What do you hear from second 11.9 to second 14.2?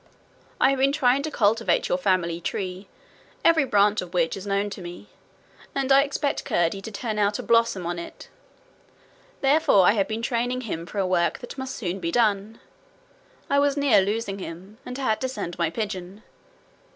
be done. I was near